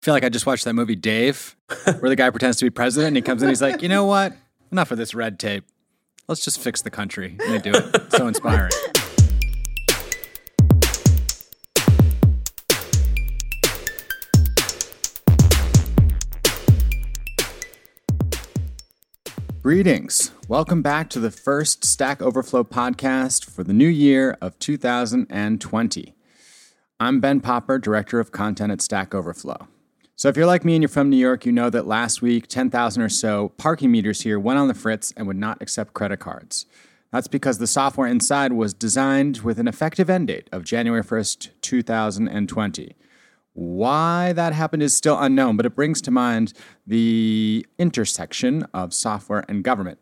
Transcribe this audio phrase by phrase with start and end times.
[0.00, 2.70] I feel like I just watched that movie Dave, where the guy pretends to be
[2.70, 4.34] president and he comes in and he's like, you know what?
[4.72, 5.64] Enough of this red tape.
[6.26, 7.36] Let's just fix the country.
[7.38, 8.10] And they do it.
[8.10, 8.70] So inspiring.
[19.62, 20.32] Greetings.
[20.48, 26.14] Welcome back to the first Stack Overflow podcast for the new year of 2020.
[26.98, 29.68] I'm Ben Popper, Director of Content at Stack Overflow.
[30.20, 32.46] So, if you're like me and you're from New York, you know that last week,
[32.46, 36.18] 10,000 or so parking meters here went on the fritz and would not accept credit
[36.18, 36.66] cards.
[37.10, 41.48] That's because the software inside was designed with an effective end date of January 1st,
[41.62, 42.96] 2020.
[43.54, 46.52] Why that happened is still unknown, but it brings to mind
[46.86, 50.00] the intersection of software and government.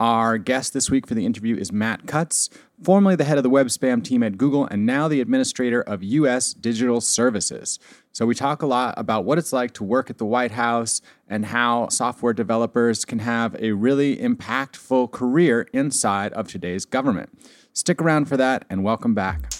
[0.00, 2.50] Our guest this week for the interview is Matt Cutts,
[2.82, 6.02] formerly the head of the web spam team at Google and now the administrator of
[6.02, 7.78] US Digital Services.
[8.10, 11.00] So, we talk a lot about what it's like to work at the White House
[11.28, 17.30] and how software developers can have a really impactful career inside of today's government.
[17.72, 19.52] Stick around for that and welcome back.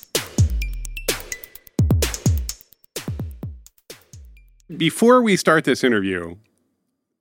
[4.77, 6.34] Before we start this interview,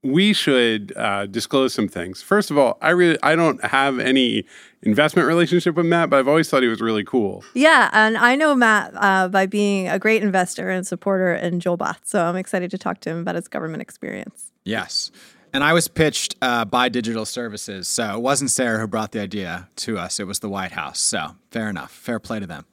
[0.04, 2.22] we should uh, disclose some things.
[2.22, 4.46] First of all, I really I don't have any
[4.82, 7.44] investment relationship with Matt, but I've always thought he was really cool.
[7.54, 12.06] Yeah, and I know Matt uh, by being a great investor and supporter in Jewelbots,
[12.06, 14.52] so I'm excited to talk to him about his government experience.
[14.66, 15.12] Yes.
[15.54, 19.22] And I was pitched uh, by Digital Services, so it wasn't Sarah who brought the
[19.22, 20.20] idea to us.
[20.20, 21.00] It was the White House.
[21.00, 21.92] So fair enough.
[21.92, 22.66] Fair play to them.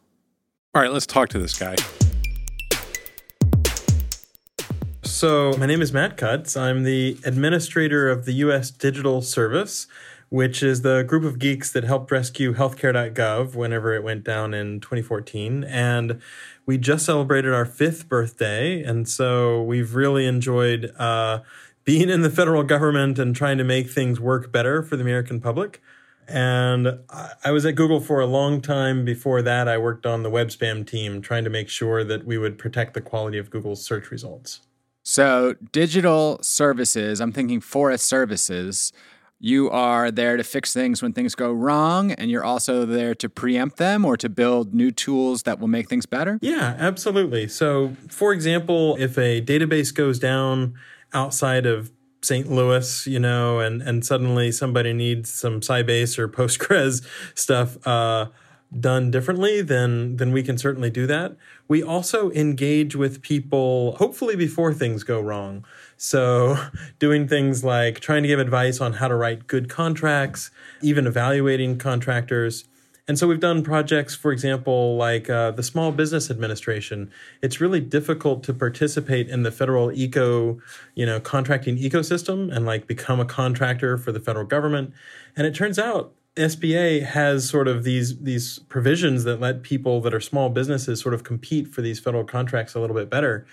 [0.75, 1.77] All right, let's talk to this guy.
[5.21, 6.57] So, my name is Matt Cutts.
[6.57, 8.71] I'm the administrator of the U.S.
[8.71, 9.87] Digital Service,
[10.31, 14.81] which is the group of geeks that helped rescue healthcare.gov whenever it went down in
[14.81, 15.63] 2014.
[15.65, 16.23] And
[16.65, 18.83] we just celebrated our fifth birthday.
[18.83, 21.41] And so, we've really enjoyed uh,
[21.85, 25.39] being in the federal government and trying to make things work better for the American
[25.39, 25.83] public.
[26.27, 26.99] And
[27.45, 29.05] I was at Google for a long time.
[29.05, 32.39] Before that, I worked on the web spam team, trying to make sure that we
[32.39, 34.61] would protect the quality of Google's search results.
[35.11, 38.93] So, digital services, I'm thinking forest services.
[39.41, 43.29] You are there to fix things when things go wrong, and you're also there to
[43.29, 46.39] preempt them or to build new tools that will make things better?
[46.41, 47.49] Yeah, absolutely.
[47.49, 50.75] So, for example, if a database goes down
[51.13, 51.91] outside of
[52.23, 52.49] St.
[52.49, 57.05] Louis, you know, and, and suddenly somebody needs some Sybase or Postgres
[57.35, 58.27] stuff, uh,
[58.79, 61.37] done differently, then then we can certainly do that.
[61.67, 65.65] We also engage with people hopefully before things go wrong.
[65.97, 66.57] So,
[66.99, 70.51] doing things like trying to give advice on how to write good contracts,
[70.83, 72.65] even evaluating contractors.
[73.09, 77.11] And so we've done projects, for example, like uh, the Small Business Administration.
[77.43, 80.61] It's really difficult to participate in the federal eco,
[80.95, 84.93] you know, contracting ecosystem and like become a contractor for the federal government.
[85.37, 90.15] And it turns out SBA has sort of these these provisions that let people that
[90.15, 93.47] are small businesses sort of compete for these federal contracts a little bit better.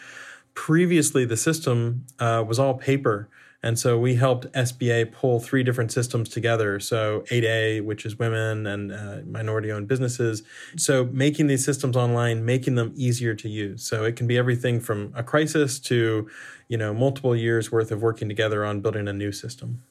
[0.54, 3.30] Previously, the system uh, was all paper,
[3.64, 6.80] and so we helped SBA pull three different systems together.
[6.80, 10.44] So 8A, which is women and uh, minority-owned businesses.
[10.78, 13.84] So making these systems online, making them easier to use.
[13.84, 16.30] So it can be everything from a crisis to,
[16.68, 19.82] you know, multiple years worth of working together on building a new system.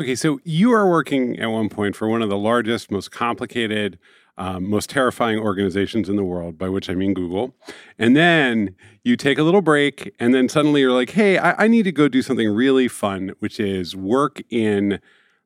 [0.00, 3.98] Okay, so you are working at one point for one of the largest, most complicated,
[4.36, 7.56] um, most terrifying organizations in the world, by which I mean Google.
[7.98, 11.66] And then you take a little break, and then suddenly you're like, hey, I, I
[11.66, 15.00] need to go do something really fun, which is work in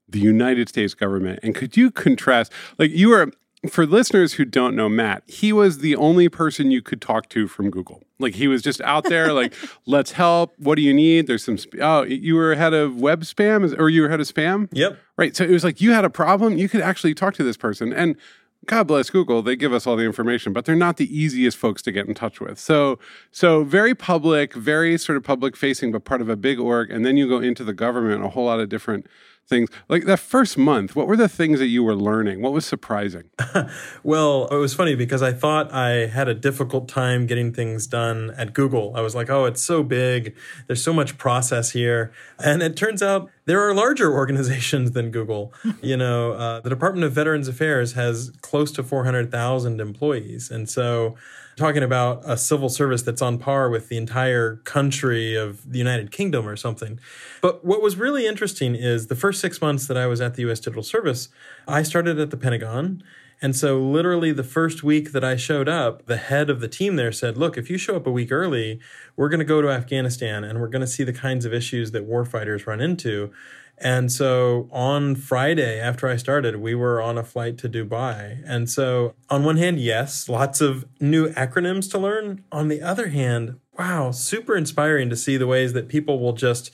[0.06, 1.40] the United States government.
[1.42, 3.30] And could you contrast, like, you are
[3.68, 7.46] for listeners who don't know Matt, he was the only person you could talk to
[7.46, 8.02] from Google.
[8.18, 9.54] Like he was just out there, like,
[9.86, 10.52] let's help.
[10.58, 11.26] What do you need?
[11.26, 11.58] There's some.
[11.58, 14.68] Sp- oh, you were head of web spam, or you were head of spam.
[14.72, 14.98] Yep.
[15.16, 15.36] Right.
[15.36, 16.58] So it was like you had a problem.
[16.58, 18.16] You could actually talk to this person, and
[18.66, 21.82] God bless Google, they give us all the information, but they're not the easiest folks
[21.82, 22.60] to get in touch with.
[22.60, 22.98] So,
[23.32, 26.88] so very public, very sort of public facing, but part of a big org.
[26.88, 29.08] And then you go into the government, a whole lot of different
[29.52, 29.68] things.
[29.88, 32.40] Like that first month, what were the things that you were learning?
[32.40, 33.24] What was surprising?
[34.02, 38.30] well, it was funny because I thought I had a difficult time getting things done
[38.36, 38.96] at Google.
[38.96, 40.34] I was like, oh, it's so big.
[40.66, 42.12] There's so much process here.
[42.42, 45.52] And it turns out there are larger organizations than Google.
[45.82, 50.50] you know, uh, the Department of Veterans Affairs has close to 400,000 employees.
[50.50, 51.16] And so,
[51.56, 56.10] talking about a civil service that's on par with the entire country of the United
[56.10, 56.98] Kingdom or something.
[57.40, 60.50] But what was really interesting is the first six months that I was at the
[60.50, 61.28] US Digital Service,
[61.68, 63.02] I started at the Pentagon.
[63.42, 66.94] And so, literally, the first week that I showed up, the head of the team
[66.94, 68.78] there said, Look, if you show up a week early,
[69.16, 71.90] we're going to go to Afghanistan and we're going to see the kinds of issues
[71.90, 73.32] that warfighters run into.
[73.78, 78.40] And so on Friday, after I started, we were on a flight to Dubai.
[78.46, 82.44] And so, on one hand, yes, lots of new acronyms to learn.
[82.52, 86.70] On the other hand, wow, super inspiring to see the ways that people will just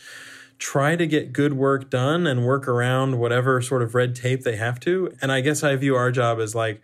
[0.59, 4.57] try to get good work done and work around whatever sort of red tape they
[4.57, 5.13] have to.
[5.23, 6.83] And I guess I view our job as like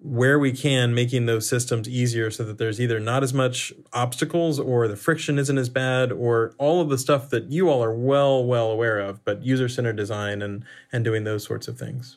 [0.00, 4.60] where we can making those systems easier so that there's either not as much obstacles
[4.60, 7.92] or the friction isn't as bad or all of the stuff that you all are
[7.92, 12.16] well well aware of but user-centered design and and doing those sorts of things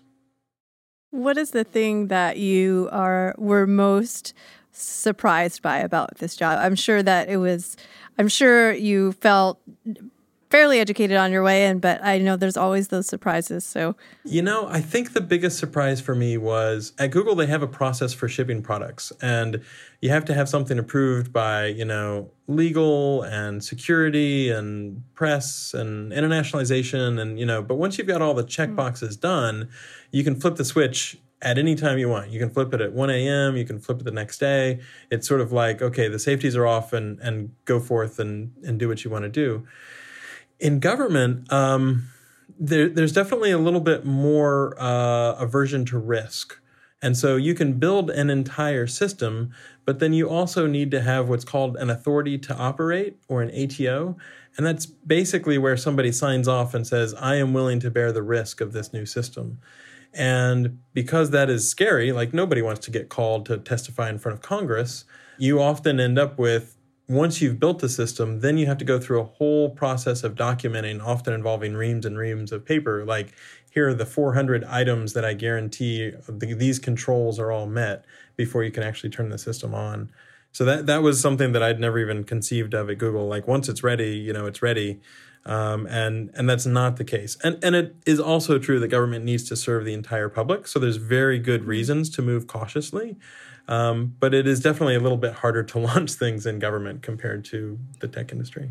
[1.10, 4.34] what is the thing that you are were most
[4.72, 7.78] surprised by about this job i'm sure that it was
[8.20, 9.60] i'm sure you felt
[10.52, 13.64] fairly educated on your way in, but I know there's always those surprises.
[13.64, 13.96] So,
[14.26, 17.68] you know, I think the biggest surprise for me was at Google, they have a
[17.68, 19.64] process for shipping products, and
[20.02, 26.12] you have to have something approved by, you know, legal and security and press and
[26.12, 27.20] internationalization.
[27.20, 28.76] And, you know, but once you've got all the check hmm.
[28.76, 29.70] boxes done,
[30.12, 32.30] you can flip the switch at any time you want.
[32.30, 34.80] You can flip it at 1 a.m., you can flip it the next day.
[35.10, 38.78] It's sort of like, okay, the safeties are off and, and go forth and, and
[38.78, 39.66] do what you want to do
[40.62, 42.08] in government, um,
[42.58, 46.60] there, there's definitely a little bit more uh, aversion to risk.
[47.02, 49.52] And so you can build an entire system,
[49.86, 53.50] but then you also need to have what's called an authority to operate or an
[53.50, 54.16] ATO.
[54.56, 58.22] And that's basically where somebody signs off and says, I am willing to bear the
[58.22, 59.60] risk of this new system.
[60.14, 64.38] And because that is scary, like nobody wants to get called to testify in front
[64.38, 65.06] of Congress,
[65.40, 66.78] you often end up with
[67.12, 70.36] once you've built the system, then you have to go through a whole process of
[70.36, 73.04] documenting, often involving reams and reams of paper.
[73.06, 73.34] Like,
[73.70, 78.06] here are the 400 items that I guarantee the, these controls are all met
[78.36, 80.10] before you can actually turn the system on.
[80.54, 83.28] So that that was something that I'd never even conceived of at Google.
[83.28, 85.00] Like once it's ready, you know, it's ready,
[85.46, 87.38] um, and and that's not the case.
[87.44, 90.68] And and it is also true that government needs to serve the entire public.
[90.68, 93.18] So there's very good reasons to move cautiously.
[93.72, 97.46] Um, but it is definitely a little bit harder to launch things in government compared
[97.46, 98.70] to the tech industry.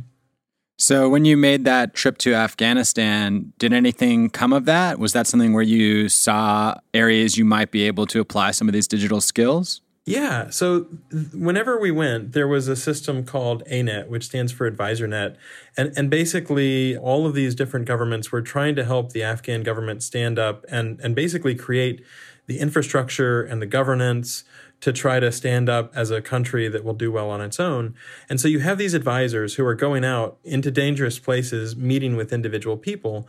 [0.78, 4.98] So, when you made that trip to Afghanistan, did anything come of that?
[4.98, 8.72] Was that something where you saw areas you might be able to apply some of
[8.72, 9.82] these digital skills?
[10.06, 10.48] Yeah.
[10.48, 10.86] So,
[11.34, 15.36] whenever we went, there was a system called ANET, which stands for AdvisorNet.
[15.76, 20.02] And, and basically, all of these different governments were trying to help the Afghan government
[20.02, 22.02] stand up and, and basically create
[22.46, 24.44] the infrastructure and the governance
[24.80, 27.94] to try to stand up as a country that will do well on its own.
[28.28, 32.32] And so you have these advisors who are going out into dangerous places, meeting with
[32.32, 33.28] individual people.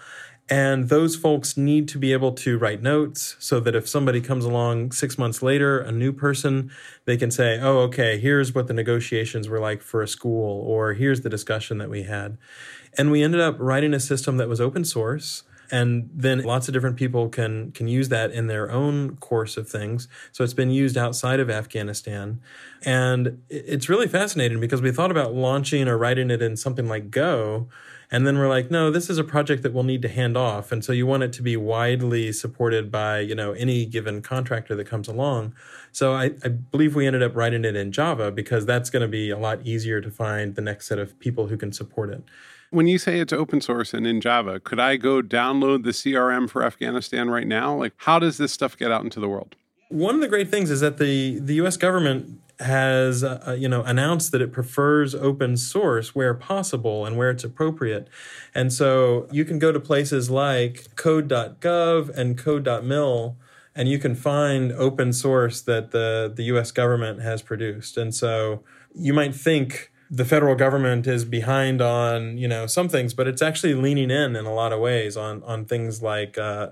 [0.50, 4.44] And those folks need to be able to write notes so that if somebody comes
[4.44, 6.71] along six months later, a new person,
[7.06, 10.94] they can say, oh, okay, here's what the negotiations were like for a school, or
[10.94, 12.38] here's the discussion that we had.
[12.98, 16.74] And we ended up writing a system that was open source and then lots of
[16.74, 20.08] different people can can use that in their own course of things.
[20.34, 22.42] So it's been used outside of afghanistan.
[22.84, 27.10] And it's really fascinating because we thought about launching or writing it in something like
[27.10, 27.70] go.
[28.14, 30.74] And then we're like no this is a project that we'll need to hand off.
[30.74, 34.76] And so you want it to be widely supported by you know any given contractor
[34.76, 35.56] that comes along.
[35.94, 39.08] So I, I believe we ended up writing it in java because that's going to
[39.08, 42.24] be a lot easier to find the next set of people who can support it
[42.72, 46.50] when you say it's open source and in Java, could I go download the CRM
[46.50, 47.75] for Afghanistan right now?
[47.75, 49.56] Like, how does this stuff get out into the world?
[49.90, 51.75] One of the great things is that the the U.S.
[51.75, 57.18] government has uh, uh, you know announced that it prefers open source where possible and
[57.18, 58.08] where it's appropriate,
[58.56, 63.36] and so you can go to places like code.gov and code.mil
[63.75, 66.72] and you can find open source that the the U.S.
[66.72, 68.63] government has produced, and so
[68.94, 73.41] you might think the federal government is behind on you know some things, but it's
[73.41, 76.70] actually leaning in in a lot of ways on on things like uh,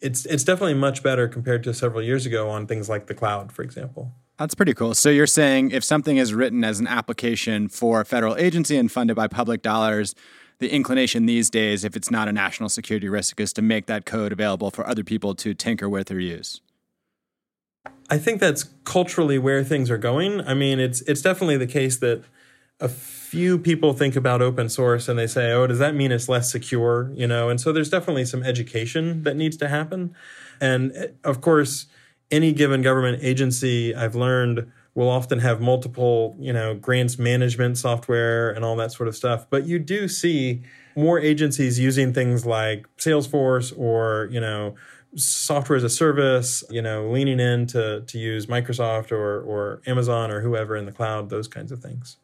[0.00, 3.52] it's it's definitely much better compared to several years ago on things like the cloud,
[3.52, 4.12] for example.
[4.36, 4.94] That's pretty cool.
[4.94, 8.90] So you're saying if something is written as an application for a federal agency and
[8.90, 10.16] funded by public dollars,
[10.58, 14.04] the inclination these days, if it's not a national security risk, is to make that
[14.04, 16.60] code available for other people to tinker with or use.
[18.10, 20.40] I think that's culturally where things are going.
[20.40, 22.24] I mean, it's it's definitely the case that
[22.80, 26.28] a few people think about open source and they say, oh, does that mean it's
[26.28, 27.10] less secure?
[27.14, 30.14] You know, and so there's definitely some education that needs to happen.
[30.60, 31.86] And eh, of course,
[32.30, 38.50] any given government agency I've learned will often have multiple, you know, grants management software
[38.50, 39.46] and all that sort of stuff.
[39.50, 40.62] But you do see
[40.96, 44.76] more agencies using things like Salesforce or, you know,
[45.16, 50.30] software as a service, you know, leaning in to, to use Microsoft or, or Amazon
[50.30, 52.16] or whoever in the cloud, those kinds of things.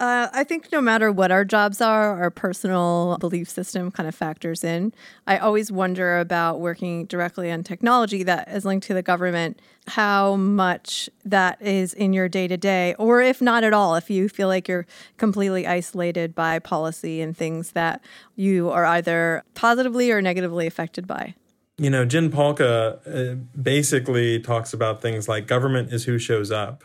[0.00, 4.14] Uh, I think no matter what our jobs are, our personal belief system kind of
[4.14, 4.92] factors in.
[5.26, 10.36] I always wonder about working directly on technology that is linked to the government, how
[10.36, 14.28] much that is in your day to day, or if not at all, if you
[14.28, 14.86] feel like you're
[15.16, 18.00] completely isolated by policy and things that
[18.36, 21.34] you are either positively or negatively affected by.
[21.76, 26.84] You know, Jen Pahlka uh, basically talks about things like government is who shows up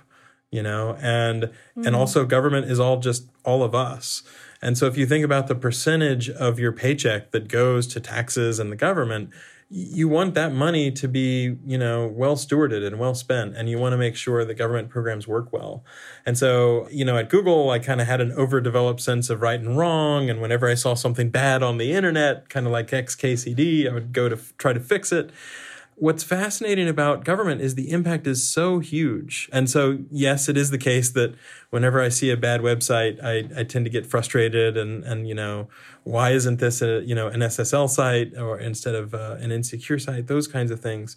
[0.54, 0.98] you know?
[1.02, 1.86] And mm-hmm.
[1.86, 4.24] and also government is all just all of us.
[4.62, 8.60] And so if you think about the percentage of your paycheck that goes to taxes
[8.60, 9.32] and the government
[9.76, 13.80] you want that money to be you know well stewarded and well spent and you
[13.80, 15.84] want to make sure that government programs work well.
[16.28, 19.60] And so you know at google i kind of had an overdeveloped sense of right
[19.60, 23.90] and wrong and whenever i saw something bad on the internet kind of like xkcd
[23.90, 25.32] i would go to f- try to fix it
[26.04, 29.50] what's fascinating about government is the impact is so huge.
[29.54, 31.34] And so, yes, it is the case that
[31.70, 35.34] whenever I see a bad website, I, I tend to get frustrated and, and, you
[35.34, 35.70] know,
[36.04, 39.98] why isn't this a, you know, an SSL site or instead of uh, an insecure
[39.98, 41.16] site, those kinds of things.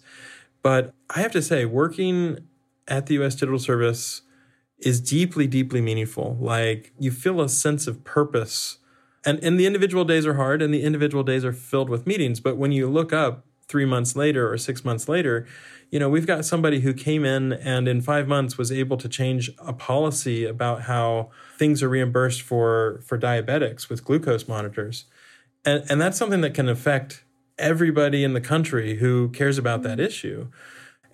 [0.63, 2.47] But I have to say, working
[2.87, 4.21] at the US Digital Service
[4.79, 6.37] is deeply, deeply meaningful.
[6.39, 8.77] Like you feel a sense of purpose.
[9.25, 12.39] And, and the individual days are hard and the individual days are filled with meetings.
[12.39, 15.45] But when you look up three months later or six months later,
[15.89, 19.07] you know, we've got somebody who came in and in five months was able to
[19.07, 25.05] change a policy about how things are reimbursed for for diabetics with glucose monitors.
[25.65, 27.23] And and that's something that can affect
[27.57, 30.47] everybody in the country who cares about that issue.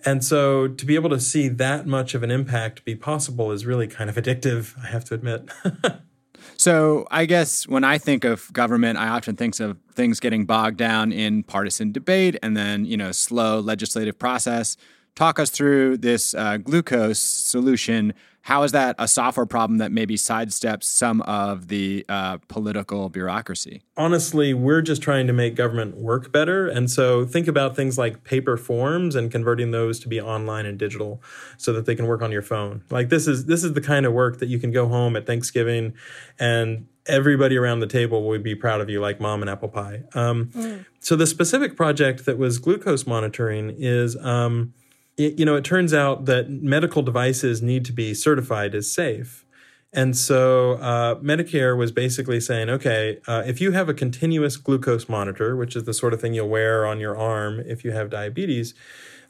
[0.04, 3.64] And so to be able to see that much of an impact be possible is
[3.64, 5.48] really kind of addictive, I have to admit.
[6.56, 10.76] So I guess when I think of government, I often think of things getting bogged
[10.76, 14.76] down in partisan debate and then, you know, slow legislative process.
[15.14, 20.16] Talk us through this uh, glucose solution how is that a software problem that maybe
[20.16, 23.80] sidesteps some of the uh, political bureaucracy?
[23.96, 26.68] Honestly, we're just trying to make government work better.
[26.68, 30.78] And so think about things like paper forms and converting those to be online and
[30.78, 31.22] digital
[31.56, 32.82] so that they can work on your phone.
[32.90, 35.26] Like this is this is the kind of work that you can go home at
[35.26, 35.94] Thanksgiving
[36.38, 40.02] and everybody around the table would be proud of you like mom and apple pie.
[40.14, 40.84] Um, mm.
[41.00, 44.74] So the specific project that was glucose monitoring is um,
[45.16, 49.44] it, you know, it turns out that medical devices need to be certified as safe.
[49.92, 55.08] And so uh, Medicare was basically saying, okay, uh, if you have a continuous glucose
[55.08, 58.10] monitor, which is the sort of thing you'll wear on your arm if you have
[58.10, 58.74] diabetes,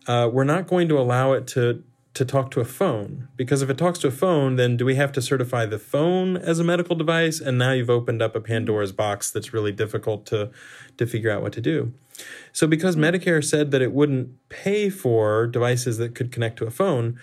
[0.07, 1.83] uh, we're not going to allow it to
[2.15, 4.95] to talk to a phone because if it talks to a phone, then do we
[4.95, 7.41] have to certify the phone as a medical device?
[7.41, 10.51] And now you've opened up a Pandora's box that's really difficult to
[10.97, 11.93] to figure out what to do.
[12.53, 16.71] So, because Medicare said that it wouldn't pay for devices that could connect to a
[16.71, 17.19] phone,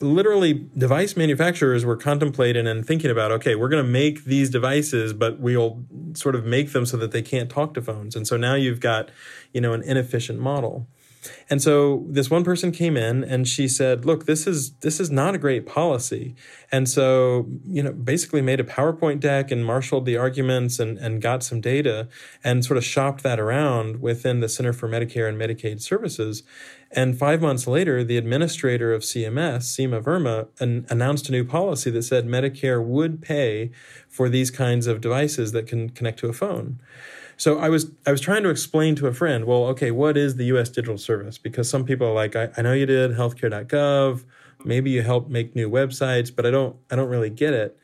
[0.00, 5.12] literally device manufacturers were contemplating and thinking about okay, we're going to make these devices,
[5.12, 8.14] but we'll sort of make them so that they can't talk to phones.
[8.14, 9.10] And so now you've got,
[9.52, 10.86] you know, an inefficient model.
[11.48, 15.10] And so this one person came in and she said, "Look, this is this is
[15.10, 16.34] not a great policy."
[16.70, 21.22] And so, you know, basically made a PowerPoint deck and marshaled the arguments and and
[21.22, 22.08] got some data
[22.42, 26.42] and sort of shopped that around within the Center for Medicare and Medicaid Services.
[26.94, 31.90] And 5 months later, the administrator of CMS, Seema Verma, an, announced a new policy
[31.90, 33.70] that said Medicare would pay
[34.10, 36.78] for these kinds of devices that can connect to a phone.
[37.42, 40.36] So I was I was trying to explain to a friend, well, okay, what is
[40.36, 40.68] the U.S.
[40.68, 41.38] Digital Service?
[41.38, 44.24] Because some people are like, I, I know you did healthcare.gov,
[44.64, 47.76] maybe you helped make new websites, but I don't I don't really get it.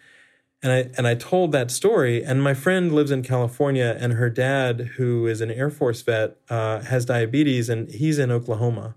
[0.62, 4.31] And I and I told that story, and my friend lives in California, and her
[4.31, 8.95] dad, who is an Air Force vet, uh, has diabetes, and he's in Oklahoma.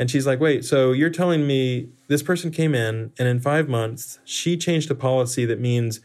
[0.00, 3.68] And she's like, wait, so you're telling me this person came in, and in five
[3.68, 6.00] months, she changed a policy that means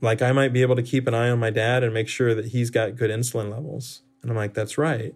[0.00, 2.34] like I might be able to keep an eye on my dad and make sure
[2.34, 4.02] that he's got good insulin levels.
[4.22, 5.14] And I'm like, that's right.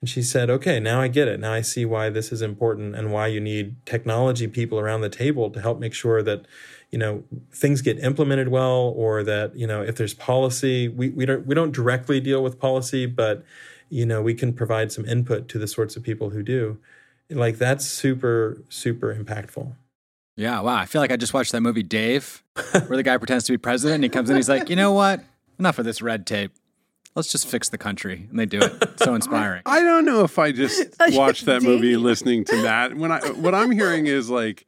[0.00, 1.40] And she said, okay, now I get it.
[1.40, 5.08] Now I see why this is important and why you need technology people around the
[5.08, 6.46] table to help make sure that,
[6.90, 11.24] you know, things get implemented well or that, you know, if there's policy, we, we
[11.24, 13.44] don't we don't directly deal with policy, but
[13.88, 16.78] you know, we can provide some input to the sorts of people who do.
[17.30, 19.74] Like that's super, super impactful.
[20.36, 20.76] Yeah, wow.
[20.76, 22.42] I feel like I just watched that movie Dave,
[22.86, 24.92] where the guy pretends to be president and he comes in, he's like, you know
[24.92, 25.20] what?
[25.58, 26.52] Enough of this red tape.
[27.14, 28.26] Let's just fix the country.
[28.28, 28.98] And they do it.
[28.98, 29.62] So inspiring.
[29.66, 32.96] I don't know if I just watched that movie listening to that.
[32.96, 34.66] When I what I'm hearing is like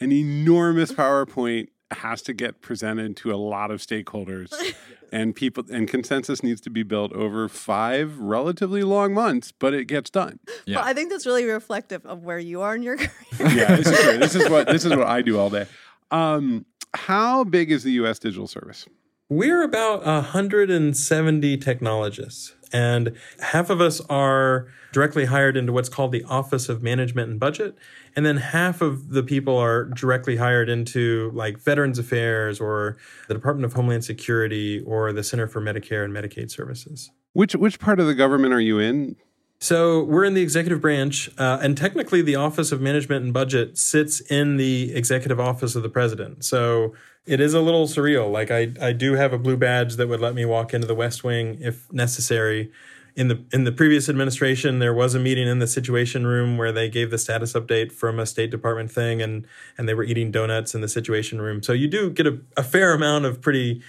[0.00, 4.52] an enormous PowerPoint has to get presented to a lot of stakeholders
[5.12, 9.84] and people and consensus needs to be built over five relatively long months but it
[9.86, 10.78] gets done Yeah.
[10.78, 13.10] Well, I think that's really reflective of where you are in your career.
[13.54, 14.18] yeah this is true.
[14.18, 15.66] this is what this is what i do all day
[16.10, 18.86] um, how big is the us digital service
[19.28, 26.22] We're about 170 technologists, and half of us are directly hired into what's called the
[26.24, 27.76] Office of Management and Budget.
[28.14, 33.34] And then half of the people are directly hired into like Veterans Affairs or the
[33.34, 37.10] Department of Homeland Security or the Center for Medicare and Medicaid Services.
[37.32, 39.16] which which part of the government are you in
[39.58, 43.76] So we're in the executive branch, uh, and technically, the Office of Management and Budget
[43.76, 46.44] sits in the executive office of the president.
[46.44, 46.94] So
[47.26, 48.30] it is a little surreal.
[48.30, 50.94] Like I, I do have a blue badge that would let me walk into the
[50.94, 52.70] West Wing if necessary.
[53.16, 56.70] In the in the previous administration, there was a meeting in the Situation Room where
[56.70, 59.46] they gave the status update from a State Department thing, and
[59.78, 61.62] and they were eating donuts in the Situation Room.
[61.62, 63.82] So you do get a, a fair amount of pretty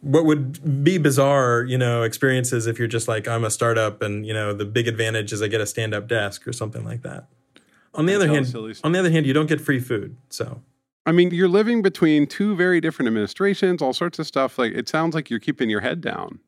[0.00, 4.26] what would be bizarre, you know, experiences if you're just like I'm a startup and
[4.26, 7.02] you know the big advantage is I get a stand up desk or something like
[7.02, 7.26] that.
[7.92, 10.16] On the That's other hand, on the other hand, you don't get free food.
[10.30, 10.62] So
[11.10, 14.60] I mean, you're living between two very different administrations, all sorts of stuff.
[14.60, 16.38] Like it sounds like you're keeping your head down.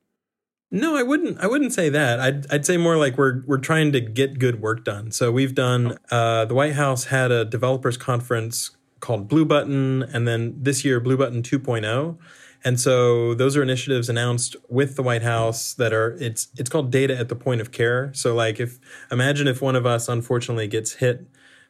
[0.71, 1.41] no, I wouldn't.
[1.41, 2.21] I wouldn't say that.
[2.21, 5.11] I'd I'd say more like we're we're trying to get good work done.
[5.11, 5.99] So we've done.
[6.13, 11.01] Uh, the White House had a developers conference called Blue Button, and then this year
[11.01, 12.17] Blue Button 2.0.
[12.65, 16.93] And so those are initiatives announced with the White House that are it's it's called
[16.93, 18.13] data at the point of care.
[18.15, 18.79] So like if
[19.11, 21.27] imagine if one of us unfortunately gets hit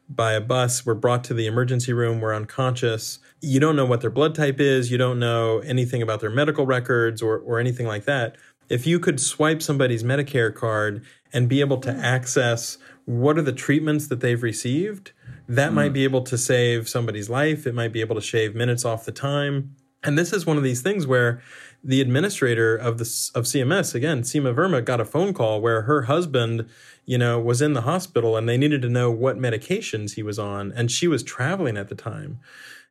[0.09, 3.19] by a bus, we're brought to the emergency room, we're unconscious.
[3.41, 6.65] You don't know what their blood type is, you don't know anything about their medical
[6.65, 8.35] records or or anything like that.
[8.69, 11.99] If you could swipe somebody's Medicare card and be able to hmm.
[11.99, 15.11] access what are the treatments that they've received,
[15.47, 15.93] that might hmm.
[15.93, 17.67] be able to save somebody's life.
[17.67, 19.75] It might be able to shave minutes off the time.
[20.03, 21.41] And this is one of these things where
[21.83, 26.03] the administrator of the of CMS again, Seema Verma, got a phone call where her
[26.03, 26.67] husband,
[27.05, 30.39] you know, was in the hospital and they needed to know what medications he was
[30.39, 32.39] on, and she was traveling at the time.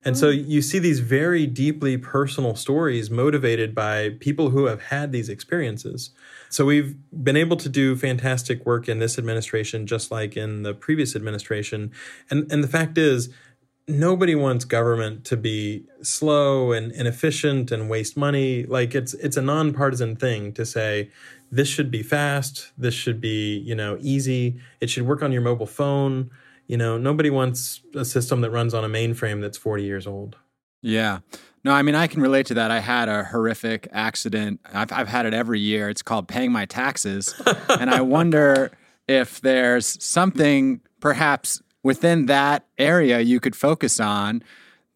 [0.04, 0.48] And so mm.
[0.48, 6.10] you see these very deeply personal stories motivated by people who have had these experiences.
[6.48, 10.74] So we've been able to do fantastic work in this administration, just like in the
[10.74, 11.92] previous administration.
[12.30, 13.30] And and the fact is,
[13.88, 18.64] nobody wants government to be slow and inefficient and waste money.
[18.64, 21.10] Like it's it's a nonpartisan thing to say
[21.50, 25.42] this should be fast, this should be, you know, easy, it should work on your
[25.42, 26.30] mobile phone.
[26.66, 30.36] You know, nobody wants a system that runs on a mainframe that's 40 years old.
[30.80, 31.18] Yeah.
[31.64, 32.70] No, I mean, I can relate to that.
[32.70, 34.60] I had a horrific accident.
[34.72, 35.90] I've, I've had it every year.
[35.90, 37.34] It's called paying my taxes.
[37.68, 38.72] and I wonder
[39.06, 44.42] if there's something perhaps within that area you could focus on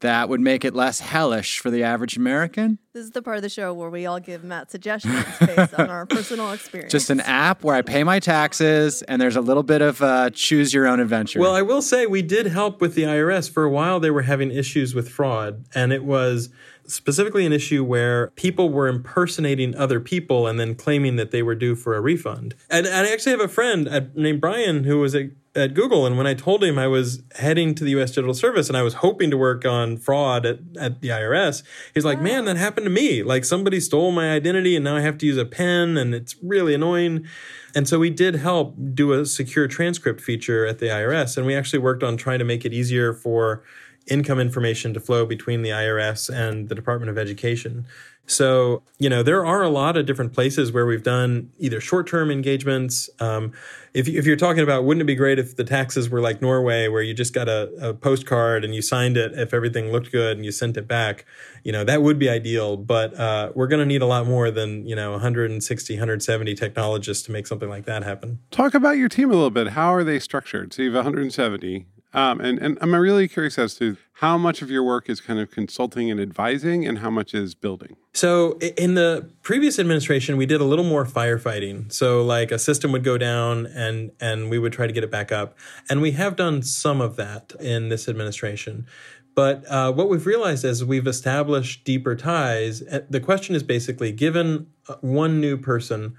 [0.01, 2.79] that would make it less hellish for the average American.
[2.92, 5.88] This is the part of the show where we all give Matt suggestions based on
[5.88, 6.92] our personal experience.
[6.92, 10.31] Just an app where I pay my taxes and there's a little bit of uh,
[10.31, 11.40] choose your own adventure.
[11.40, 13.51] Well, I will say we did help with the IRS.
[13.51, 16.51] For a while, they were having issues with fraud, and it was
[16.88, 21.55] specifically an issue where people were impersonating other people and then claiming that they were
[21.55, 22.55] due for a refund.
[22.70, 26.18] And, and I actually have a friend named Brian who was at, at Google, and
[26.18, 28.11] when I told him I was heading to the U.S.
[28.11, 31.62] Digital Service and I was hoping to work on fraud at, at the IRS,
[31.94, 33.22] he's like, "Man, that happened to me.
[33.22, 36.37] Like somebody stole my identity, and now I have to use a pen, and it's
[36.42, 37.27] really annoying."
[37.75, 41.55] And so we did help do a secure transcript feature at the IRS, and we
[41.55, 43.62] actually worked on trying to make it easier for
[44.07, 47.87] income information to flow between the IRS and the Department of Education.
[48.27, 52.09] So, you know, there are a lot of different places where we've done either short
[52.09, 53.09] term engagements.
[53.21, 53.53] Um,
[53.95, 56.88] if, if you're talking about, wouldn't it be great if the taxes were like Norway,
[56.88, 60.37] where you just got a, a postcard and you signed it if everything looked good
[60.37, 61.25] and you sent it back?
[61.62, 64.51] You know, that would be ideal, but uh, we're going to need a lot more
[64.51, 68.40] than, you know, 160, 170 technologists to make something like that happen.
[68.51, 69.69] Talk about your team a little bit.
[69.69, 70.73] How are they structured?
[70.73, 71.87] So you have 170.
[72.16, 75.38] Um, and, and I'm really curious as to how much of your work is kind
[75.38, 77.96] of consulting and advising and how much is building.
[78.14, 81.92] So in the previous administration, we did a little more firefighting.
[81.92, 85.11] So like a system would go down and and we would try to get it
[85.11, 85.59] back up,
[85.90, 88.87] and we have done some of that in this administration.
[89.35, 92.81] But uh, what we've realized is we've established deeper ties.
[92.81, 96.16] Uh, The question is basically, given uh, one new person,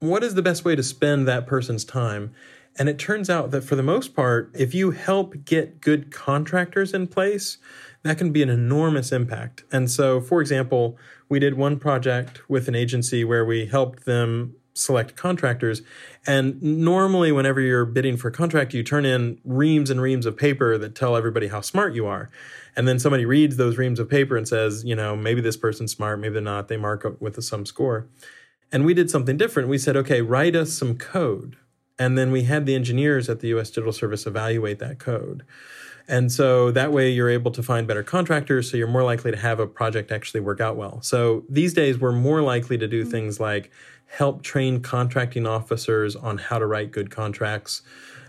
[0.00, 2.34] what is the best way to spend that person's time?
[2.78, 6.94] And it turns out that for the most part, if you help get good contractors
[6.94, 7.58] in place,
[8.04, 9.64] that can be an enormous impact.
[9.72, 10.96] And so, for example,
[11.28, 15.82] we did one project with an agency where we helped them select contractors.
[16.26, 20.36] And normally, whenever you're bidding for a contract, you turn in reams and reams of
[20.36, 22.30] paper that tell everybody how smart you are.
[22.76, 25.92] And then somebody reads those reams of paper and says, you know, maybe this person's
[25.92, 26.68] smart, maybe they're not.
[26.68, 28.06] They mark up with some score.
[28.70, 29.68] And we did something different.
[29.68, 31.56] We said, okay, write us some code.
[31.98, 35.44] And then we had the engineers at the US Digital Service evaluate that code.
[36.08, 38.70] And so that way you're able to find better contractors.
[38.70, 41.02] So you're more likely to have a project actually work out well.
[41.02, 43.10] So these days we're more likely to do mm-hmm.
[43.10, 43.70] things like
[44.06, 47.82] help train contracting officers on how to write good contracts,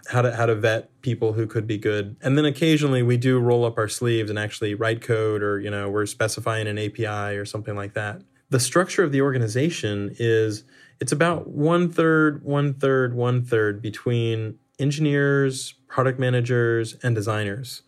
[0.07, 2.17] how to how to vet people who could be good.
[2.21, 5.69] And then occasionally we do roll up our sleeves and actually write code or, you
[5.69, 8.21] know, we're specifying an API or something like that.
[8.49, 10.65] The structure of the organization is
[10.99, 17.83] it's about one third, one third, one third between engineers, product managers, and designers.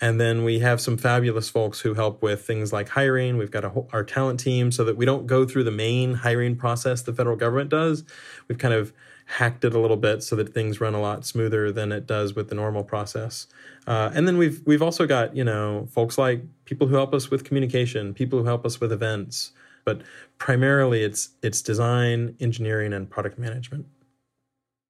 [0.00, 3.38] And then we have some fabulous folks who help with things like hiring.
[3.38, 6.56] We've got whole, our talent team so that we don't go through the main hiring
[6.56, 8.04] process the federal government does.
[8.48, 8.92] We've kind of
[9.26, 12.34] hacked it a little bit so that things run a lot smoother than it does
[12.34, 13.46] with the normal process.
[13.86, 17.30] Uh, and then we've we've also got you know folks like people who help us
[17.30, 19.52] with communication, people who help us with events,
[19.84, 20.02] but
[20.38, 23.86] primarily it's it's design, engineering, and product management.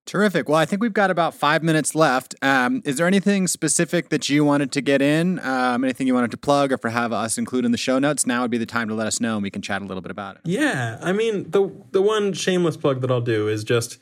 [0.07, 0.51] Terrific.
[0.51, 2.35] Well, I think we've got about five minutes left.
[2.43, 5.39] Um, is there anything specific that you wanted to get in?
[5.39, 8.27] Um, anything you wanted to plug or for have us include in the show notes?
[8.27, 10.03] Now would be the time to let us know and we can chat a little
[10.03, 10.43] bit about it.
[10.45, 10.99] Yeah.
[11.01, 13.97] I mean, the the one shameless plug that I'll do is just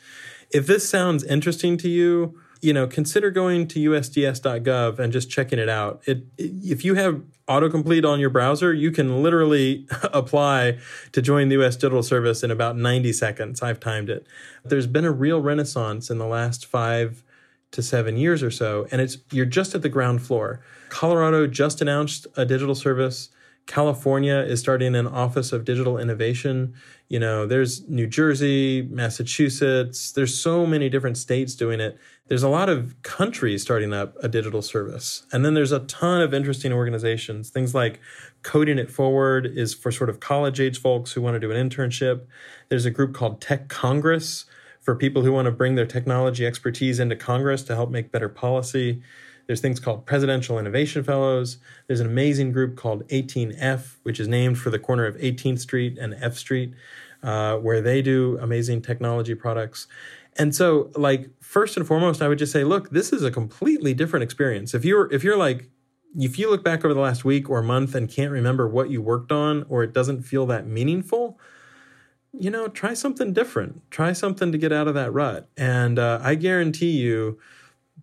[0.50, 5.58] if this sounds interesting to you, you know, consider going to usds.gov and just checking
[5.58, 6.00] it out.
[6.06, 10.78] It, if you have autocomplete on your browser, you can literally apply
[11.10, 13.62] to join the US Digital Service in about 90 seconds.
[13.62, 14.26] I've timed it.
[14.64, 17.24] There's been a real renaissance in the last 5
[17.72, 20.60] to 7 years or so, and it's you're just at the ground floor.
[20.88, 23.30] Colorado just announced a digital service.
[23.66, 26.74] California is starting an office of digital innovation.
[27.08, 31.98] You know, there's New Jersey, Massachusetts, there's so many different states doing it
[32.32, 35.26] there's a lot of countries starting up a digital service.
[35.32, 37.50] And then there's a ton of interesting organizations.
[37.50, 38.00] Things like
[38.42, 41.68] Coding It Forward is for sort of college age folks who want to do an
[41.68, 42.22] internship.
[42.70, 44.46] There's a group called Tech Congress
[44.80, 48.30] for people who want to bring their technology expertise into Congress to help make better
[48.30, 49.02] policy.
[49.46, 51.58] There's things called Presidential Innovation Fellows.
[51.86, 55.98] There's an amazing group called 18F, which is named for the corner of 18th Street
[55.98, 56.74] and F Street,
[57.22, 59.86] uh, where they do amazing technology products.
[60.36, 63.92] And so, like, first and foremost, I would just say, look, this is a completely
[63.94, 64.74] different experience.
[64.74, 65.68] If you're if you're like
[66.18, 69.00] if you look back over the last week or month and can't remember what you
[69.00, 71.38] worked on or it doesn't feel that meaningful,
[72.32, 73.82] you know, try something different.
[73.90, 75.48] Try something to get out of that rut.
[75.56, 77.38] And uh, I guarantee you,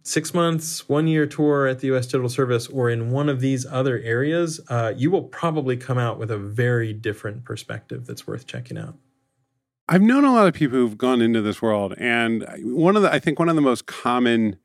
[0.09, 2.07] six months, one year tour at the U.S.
[2.07, 6.17] Digital Service or in one of these other areas, uh, you will probably come out
[6.17, 8.95] with a very different perspective that's worth checking out.
[9.87, 13.11] I've known a lot of people who've gone into this world, and one of the
[13.11, 14.57] I think one of the most common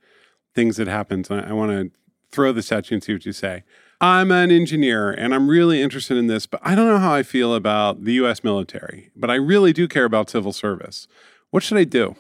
[0.54, 1.30] things that happens.
[1.30, 1.90] I, I want to
[2.30, 3.64] throw this at you and see what you say.
[4.00, 7.22] I'm an engineer and I'm really interested in this, but I don't know how I
[7.22, 8.44] feel about the U.S.
[8.44, 9.10] military.
[9.16, 11.06] But I really do care about civil service.
[11.50, 12.16] What should I do?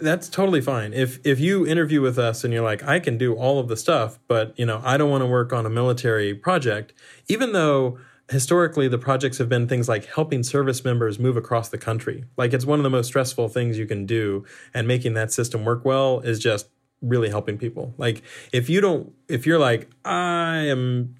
[0.00, 0.92] That's totally fine.
[0.92, 3.76] If if you interview with us and you're like, I can do all of the
[3.76, 6.92] stuff, but you know, I don't want to work on a military project,
[7.28, 7.98] even though
[8.30, 12.52] historically the projects have been things like helping service members move across the country like
[12.52, 15.82] it's one of the most stressful things you can do and making that system work
[15.84, 16.68] well is just
[17.00, 21.16] really helping people like if you don't if you're like i am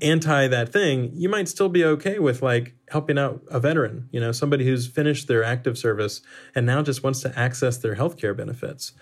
[0.00, 4.20] anti that thing you might still be okay with like helping out a veteran you
[4.20, 6.22] know somebody who's finished their active service
[6.54, 8.92] and now just wants to access their healthcare benefits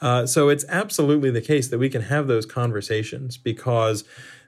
[0.00, 4.04] uh, so it's absolutely the case that we can have those conversations because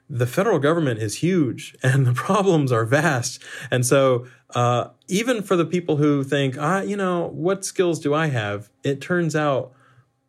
[0.09, 3.41] the federal government is huge and the problems are vast.
[3.69, 8.13] And so, uh, even for the people who think, ah, you know, what skills do
[8.13, 8.69] I have?
[8.83, 9.73] It turns out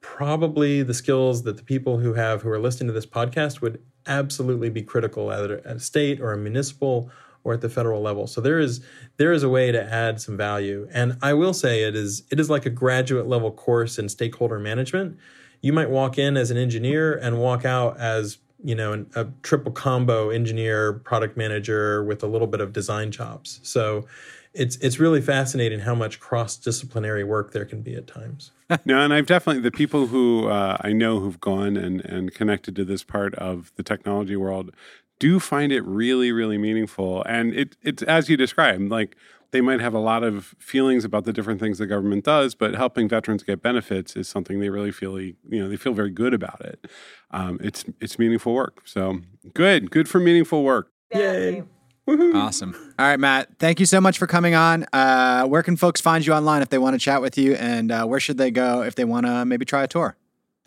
[0.01, 3.81] probably the skills that the people who have who are listening to this podcast would
[4.09, 7.11] absolutely be critical at a state or a municipal
[7.45, 8.27] or at the federal level.
[8.27, 8.81] So there is
[9.17, 10.89] there is a way to add some value.
[10.93, 14.59] And I will say it is it is like a graduate level course in stakeholder
[14.59, 15.19] management.
[15.61, 19.71] You might walk in as an engineer and walk out as you know, a triple
[19.71, 23.61] combo engineer, product manager with a little bit of design chops.
[23.63, 24.07] So
[24.59, 28.51] it's it's really fascinating how much cross disciplinary work there can be at times.
[28.85, 32.75] no, and I've definitely the people who uh, I know who've gone and and connected
[32.77, 34.73] to this part of the technology world
[35.19, 39.17] do find it really really meaningful, and it it's as you described, like
[39.51, 42.75] they might have a lot of feelings about the different things the government does, but
[42.75, 46.35] helping veterans get benefits is something they really feel you know they feel very good
[46.35, 46.87] about it.
[47.31, 48.83] Um, it's it's meaningful work.
[48.85, 49.21] So
[49.55, 50.91] good, good for meaningful work.
[51.15, 51.63] Yay.
[52.09, 52.75] Awesome.
[52.99, 53.59] All right, Matt.
[53.59, 54.87] Thank you so much for coming on.
[54.93, 57.93] Uh, where can folks find you online if they want to chat with you, and
[57.93, 60.17] uh, where should they go if they want to maybe try a tour?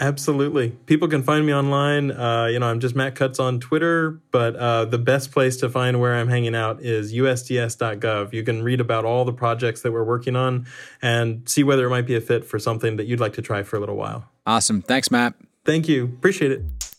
[0.01, 0.71] Absolutely.
[0.87, 2.09] People can find me online.
[2.09, 5.69] Uh, you know, I'm just Matt Cutts on Twitter, but uh, the best place to
[5.69, 8.33] find where I'm hanging out is usds.gov.
[8.33, 10.65] You can read about all the projects that we're working on
[11.03, 13.61] and see whether it might be a fit for something that you'd like to try
[13.61, 14.27] for a little while.
[14.47, 14.81] Awesome.
[14.81, 15.35] Thanks, Matt.
[15.65, 16.05] Thank you.
[16.05, 16.90] Appreciate it.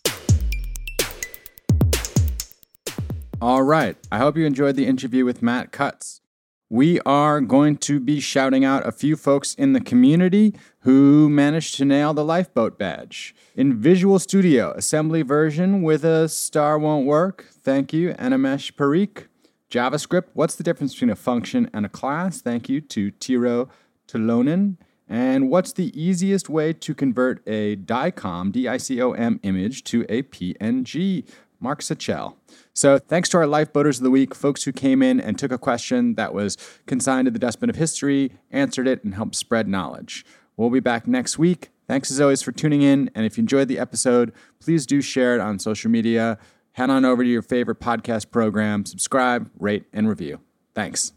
[3.43, 3.97] All right.
[4.13, 6.21] I hope you enjoyed the interview with Matt Cutts.
[6.71, 11.75] We are going to be shouting out a few folks in the community who managed
[11.79, 13.35] to nail the lifeboat badge.
[13.57, 17.49] In Visual Studio, assembly version with a star won't work.
[17.51, 19.27] Thank you, Animesh Parikh.
[19.69, 22.41] JavaScript, what's the difference between a function and a class?
[22.41, 23.69] Thank you to Tiro
[24.07, 24.77] Tolonen.
[25.09, 31.25] And what's the easiest way to convert a DICOM, D-I-C-O-M image to a PNG?
[31.63, 32.35] Mark Sichel.
[32.75, 35.59] So thanks to our lifeboaters of the week, folks who came in and took a
[35.59, 40.25] question that was consigned to the dustbin of history, answered it, and helped spread knowledge.
[40.57, 41.71] We'll be back next week.
[41.87, 43.11] Thanks as always for tuning in.
[43.15, 46.39] And if you enjoyed the episode, please do share it on social media.
[46.73, 50.41] Head on over to your favorite podcast program, subscribe, rate, and review.
[50.75, 51.13] Thanks.